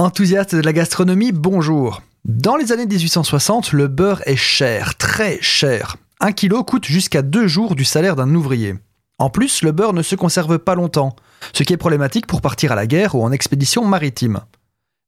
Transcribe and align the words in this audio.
Enthousiaste 0.00 0.54
de 0.54 0.60
la 0.60 0.72
gastronomie, 0.72 1.32
bonjour. 1.32 2.02
Dans 2.24 2.54
les 2.54 2.70
années 2.70 2.86
1860, 2.86 3.72
le 3.72 3.88
beurre 3.88 4.22
est 4.26 4.36
cher, 4.36 4.94
très 4.94 5.42
cher. 5.42 5.96
Un 6.20 6.30
kilo 6.30 6.62
coûte 6.62 6.84
jusqu'à 6.84 7.20
deux 7.20 7.48
jours 7.48 7.74
du 7.74 7.84
salaire 7.84 8.14
d'un 8.14 8.32
ouvrier. 8.32 8.76
En 9.18 9.28
plus, 9.28 9.62
le 9.62 9.72
beurre 9.72 9.94
ne 9.94 10.02
se 10.02 10.14
conserve 10.14 10.60
pas 10.60 10.76
longtemps, 10.76 11.16
ce 11.52 11.64
qui 11.64 11.72
est 11.72 11.76
problématique 11.76 12.28
pour 12.28 12.42
partir 12.42 12.70
à 12.70 12.76
la 12.76 12.86
guerre 12.86 13.16
ou 13.16 13.24
en 13.24 13.32
expédition 13.32 13.84
maritime. 13.84 14.38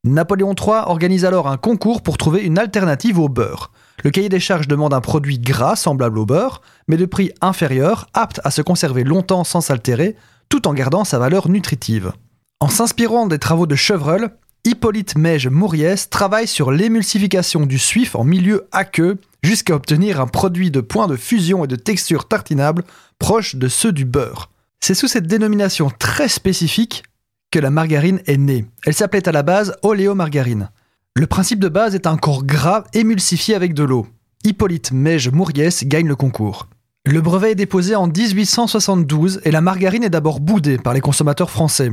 Napoléon 0.02 0.56
III 0.60 0.82
organise 0.86 1.24
alors 1.24 1.46
un 1.46 1.56
concours 1.56 2.02
pour 2.02 2.18
trouver 2.18 2.40
une 2.40 2.58
alternative 2.58 3.20
au 3.20 3.28
beurre. 3.28 3.70
Le 4.02 4.10
cahier 4.10 4.28
des 4.28 4.40
charges 4.40 4.66
demande 4.66 4.92
un 4.92 5.00
produit 5.00 5.38
gras 5.38 5.76
semblable 5.76 6.18
au 6.18 6.26
beurre, 6.26 6.62
mais 6.88 6.96
de 6.96 7.06
prix 7.06 7.30
inférieur, 7.40 8.08
apte 8.12 8.40
à 8.42 8.50
se 8.50 8.60
conserver 8.60 9.04
longtemps 9.04 9.44
sans 9.44 9.60
s'altérer, 9.60 10.16
tout 10.48 10.66
en 10.66 10.74
gardant 10.74 11.04
sa 11.04 11.20
valeur 11.20 11.48
nutritive. 11.48 12.12
En 12.58 12.68
s'inspirant 12.68 13.28
des 13.28 13.38
travaux 13.38 13.66
de 13.66 13.76
Chevreul, 13.76 14.32
Hippolyte 14.64 15.16
Meige 15.16 15.48
Mouriès 15.48 16.10
travaille 16.10 16.46
sur 16.46 16.70
l'émulsification 16.70 17.64
du 17.64 17.78
suif 17.78 18.14
en 18.14 18.24
milieu 18.24 18.68
aqueux 18.72 19.16
jusqu'à 19.42 19.74
obtenir 19.74 20.20
un 20.20 20.26
produit 20.26 20.70
de 20.70 20.82
point 20.82 21.06
de 21.06 21.16
fusion 21.16 21.64
et 21.64 21.66
de 21.66 21.76
texture 21.76 22.28
tartinable 22.28 22.84
proche 23.18 23.56
de 23.56 23.68
ceux 23.68 23.92
du 23.92 24.04
beurre. 24.04 24.50
C'est 24.78 24.94
sous 24.94 25.08
cette 25.08 25.26
dénomination 25.26 25.90
très 25.98 26.28
spécifique 26.28 27.04
que 27.50 27.58
la 27.58 27.70
margarine 27.70 28.20
est 28.26 28.36
née. 28.36 28.66
Elle 28.84 28.94
s'appelait 28.94 29.26
à 29.26 29.32
la 29.32 29.42
base 29.42 29.76
oléomargarine. 29.82 30.68
Le 31.16 31.26
principe 31.26 31.58
de 31.58 31.68
base 31.68 31.94
est 31.94 32.06
un 32.06 32.18
corps 32.18 32.44
gras 32.44 32.84
émulsifié 32.92 33.54
avec 33.54 33.72
de 33.72 33.82
l'eau. 33.82 34.06
Hippolyte 34.44 34.92
Meige 34.92 35.30
Mouriès 35.30 35.84
gagne 35.84 36.06
le 36.06 36.16
concours. 36.16 36.68
Le 37.06 37.22
brevet 37.22 37.52
est 37.52 37.56
déposé 37.56 37.94
en 37.94 38.08
1872 38.08 39.40
et 39.44 39.50
la 39.50 39.62
margarine 39.62 40.04
est 40.04 40.10
d'abord 40.10 40.38
boudée 40.38 40.76
par 40.76 40.92
les 40.92 41.00
consommateurs 41.00 41.50
français. 41.50 41.92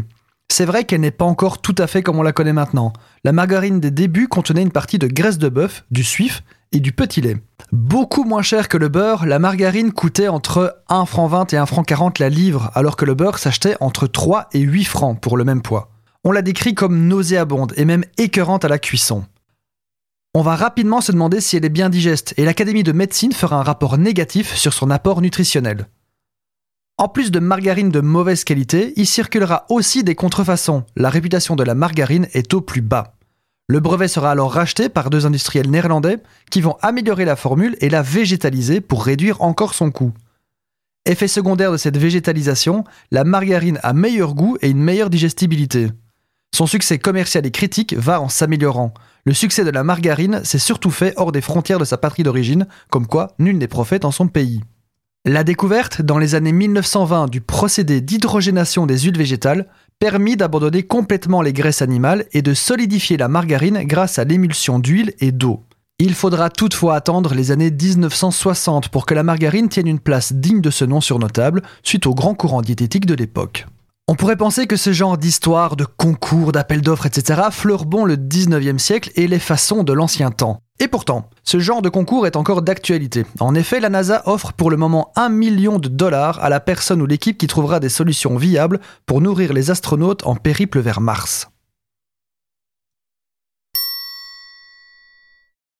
C'est 0.58 0.66
vrai 0.66 0.86
qu'elle 0.86 1.02
n'est 1.02 1.12
pas 1.12 1.24
encore 1.24 1.62
tout 1.62 1.76
à 1.78 1.86
fait 1.86 2.02
comme 2.02 2.18
on 2.18 2.24
la 2.24 2.32
connaît 2.32 2.52
maintenant. 2.52 2.92
La 3.24 3.32
margarine 3.32 3.80
des 3.80 3.92
débuts 3.92 4.28
contenait 4.28 4.64
une 4.64 4.72
partie 4.72 4.98
de 4.98 5.06
graisse 5.06 5.38
de 5.38 5.50
bœuf, 5.50 5.86
du 5.92 6.04
suif 6.04 6.42
et 6.72 6.80
du 6.80 6.94
petit 6.94 7.22
lait. 7.22 7.38
Beaucoup 7.72 8.24
moins 8.24 8.42
cher 8.42 8.68
que 8.68 8.78
le 8.78 8.90
beurre, 8.90 9.28
la 9.28 9.38
margarine 9.38 9.92
coûtait 9.92 10.30
entre 10.30 10.82
1 10.90 11.06
franc 11.06 11.28
20 11.28 11.54
et 11.54 11.58
1 11.58 11.68
franc 11.68 11.84
40 11.84 12.18
la 12.18 12.30
livre, 12.30 12.72
alors 12.74 12.96
que 12.96 13.06
le 13.06 13.14
beurre 13.14 13.38
s'achetait 13.38 13.78
entre 13.82 14.08
3 14.08 14.48
et 14.54 14.62
8 14.62 14.86
francs 14.86 15.22
pour 15.22 15.38
le 15.38 15.44
même 15.44 15.62
poids. 15.62 15.92
On 16.24 16.32
la 16.32 16.42
décrit 16.42 16.74
comme 16.74 17.08
nauséabonde 17.08 17.74
et 17.78 17.86
même 17.86 18.06
écœurante 18.18 18.66
à 18.66 18.68
la 18.68 18.80
cuisson. 18.80 19.26
On 20.34 20.42
va 20.42 20.56
rapidement 20.56 21.02
se 21.02 21.12
demander 21.12 21.40
si 21.40 21.56
elle 21.56 21.66
est 21.66 21.70
bien 21.70 21.90
digeste 21.90 22.34
et 22.36 22.46
l'Académie 22.46 22.82
de 22.82 22.94
médecine 22.94 23.32
fera 23.32 23.58
un 23.58 23.64
rapport 23.64 24.00
négatif 24.00 24.56
sur 24.56 24.74
son 24.74 24.90
apport 24.90 25.22
nutritionnel. 25.22 25.86
En 27.00 27.10
plus 27.10 27.30
de 27.30 27.40
margarine 27.40 27.92
de 27.92 28.02
mauvaise 28.02 28.44
qualité, 28.44 28.94
il 28.96 29.06
circulera 29.06 29.68
aussi 29.70 30.04
des 30.04 30.16
contrefaçons. 30.16 30.84
La 30.96 31.12
réputation 31.12 31.56
de 31.56 31.64
la 31.64 31.76
margarine 31.76 32.28
est 32.34 32.56
au 32.56 32.62
plus 32.62 32.82
bas. 32.82 33.14
Le 33.68 33.80
brevet 33.80 34.08
sera 34.08 34.32
alors 34.32 34.52
racheté 34.52 34.90
par 34.90 35.12
deux 35.12 35.28
industriels 35.28 35.70
néerlandais 35.70 36.18
qui 36.50 36.60
vont 36.60 36.76
améliorer 36.82 37.24
la 37.24 37.36
formule 37.36 37.78
et 37.82 37.90
la 37.90 38.02
végétaliser 38.02 38.82
pour 38.82 39.06
réduire 39.06 39.44
encore 39.44 39.76
son 39.76 39.92
coût. 39.92 40.12
Effet 41.06 41.28
secondaire 41.28 41.72
de 41.72 41.78
cette 41.78 41.98
végétalisation, 41.98 42.84
la 43.12 43.24
margarine 43.24 43.80
a 43.84 43.94
meilleur 43.94 44.34
goût 44.34 44.58
et 44.64 44.70
une 44.72 44.82
meilleure 44.82 45.12
digestibilité. 45.12 45.90
Son 46.52 46.66
succès 46.66 46.98
commercial 46.98 47.46
et 47.46 47.52
critique 47.52 47.94
va 47.94 48.20
en 48.20 48.28
s'améliorant. 48.28 48.92
Le 49.24 49.34
succès 49.34 49.64
de 49.64 49.70
la 49.70 49.84
margarine 49.84 50.44
s'est 50.44 50.58
surtout 50.58 50.90
fait 50.90 51.14
hors 51.16 51.32
des 51.32 51.42
frontières 51.42 51.78
de 51.78 51.86
sa 51.86 52.00
patrie 52.00 52.24
d'origine, 52.24 52.66
comme 52.90 53.06
quoi 53.06 53.36
nul 53.38 53.60
n'est 53.60 53.68
prophète 53.68 54.04
en 54.04 54.12
son 54.12 54.28
pays. 54.28 54.64
La 55.26 55.44
découverte, 55.44 56.02
dans 56.02 56.18
les 56.18 56.36
années 56.36 56.54
1920, 56.54 57.28
du 57.30 57.42
procédé 57.42 58.00
d'hydrogénation 58.00 58.86
des 58.86 59.00
huiles 59.00 59.18
végétales 59.18 59.68
permit 60.00 60.38
d'abandonner 60.38 60.84
complètement 60.84 61.42
les 61.42 61.52
graisses 61.52 61.82
animales 61.82 62.26
et 62.32 62.42
de 62.42 62.54
solidifier 62.54 63.18
la 63.18 63.28
margarine 63.28 63.84
grâce 63.84 64.20
à 64.20 64.24
l'émulsion 64.24 64.80
d'huile 64.80 65.14
et 65.20 65.34
d'eau. 65.34 65.64
Il 66.00 66.14
faudra 66.14 66.50
toutefois 66.50 66.96
attendre 66.96 67.34
les 67.34 67.52
années 67.52 67.72
1960 67.72 68.90
pour 68.90 69.06
que 69.06 69.16
la 69.16 69.24
margarine 69.24 69.68
tienne 69.68 69.88
une 69.88 70.00
place 70.00 70.32
digne 70.32 70.62
de 70.62 70.70
ce 70.70 70.86
nom 70.86 71.02
sur 71.02 71.18
nos 71.20 71.28
tables, 71.28 71.64
suite 71.84 72.06
au 72.06 72.14
grand 72.14 72.36
courant 72.36 72.62
diététique 72.62 73.08
de 73.08 73.16
l'époque. 73.16 73.66
On 74.10 74.16
pourrait 74.16 74.38
penser 74.38 74.68
que 74.68 74.78
ce 74.78 74.94
genre 74.94 75.18
d'histoire, 75.18 75.76
de 75.76 75.84
concours, 75.84 76.54
d'appels 76.54 76.80
d'offres, 76.80 77.08
etc. 77.08 77.42
bon 77.86 78.06
le 78.06 78.16
19e 78.16 78.78
siècle 78.78 79.12
et 79.16 79.28
les 79.28 79.38
façons 79.38 79.84
de 79.84 79.92
l'ancien 79.92 80.32
temps. 80.32 80.62
Et 80.80 80.88
pourtant, 80.88 81.30
ce 81.44 81.60
genre 81.60 81.82
de 81.82 81.90
concours 81.90 82.26
est 82.26 82.38
encore 82.38 82.62
d'actualité. 82.62 83.26
En 83.42 83.54
effet, 83.54 83.82
la 83.82 83.90
NASA 83.90 84.24
offre 84.26 84.54
pour 84.54 84.72
le 84.72 84.78
moment 84.78 85.12
1 85.18 85.28
million 85.28 85.78
de 85.78 85.90
dollars 85.90 86.42
à 86.42 86.48
la 86.48 86.62
personne 86.62 87.02
ou 87.02 87.06
l'équipe 87.06 87.38
qui 87.38 87.48
trouvera 87.48 87.82
des 87.82 87.90
solutions 87.90 88.38
viables 88.38 88.80
pour 89.06 89.20
nourrir 89.20 89.52
les 89.52 89.72
astronautes 89.72 90.26
en 90.26 90.36
périple 90.36 90.80
vers 90.80 91.02
Mars. 91.02 91.50